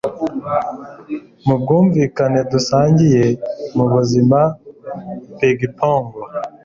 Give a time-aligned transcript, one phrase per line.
[1.45, 3.23] Kubwumvikane dusangiye
[3.75, 4.39] mubuzima
[5.37, 6.05] pingpong